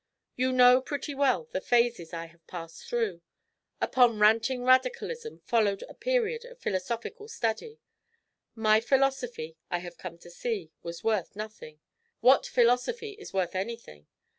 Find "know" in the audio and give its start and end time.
0.51-0.81